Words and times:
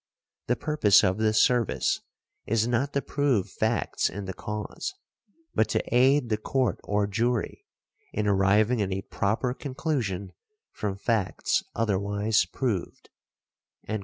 The 0.47 0.55
purpose 0.55 1.03
of 1.03 1.19
this 1.19 1.39
service 1.39 2.01
is 2.47 2.67
not 2.67 2.93
to 2.93 3.03
prove 3.03 3.47
facts 3.51 4.09
in 4.09 4.25
the 4.25 4.33
cause, 4.33 4.95
but 5.53 5.69
to 5.69 5.95
aid 5.95 6.29
the 6.29 6.37
Court 6.39 6.79
or 6.83 7.05
Jury 7.05 7.67
in 8.11 8.25
arriving 8.25 8.81
at 8.81 8.91
a 8.91 9.03
proper 9.03 9.53
conclusion 9.53 10.33
from 10.71 10.95
facts 10.97 11.61
otherwise 11.75 12.45
proved". 12.45 13.11